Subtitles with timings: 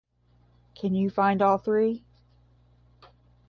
[0.73, 2.03] Can you find all three?